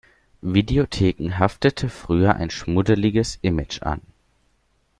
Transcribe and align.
Videotheken 0.41 1.37
haftete 1.37 1.87
früher 1.87 2.35
ein 2.35 2.49
schmuddeliges 2.49 3.37
Image 3.43 3.83
an. 3.83 4.01